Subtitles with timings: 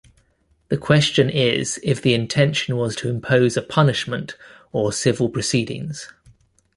[0.69, 4.35] The question is if the intention was to impose a punishment
[4.71, 6.11] or "civil proceedings".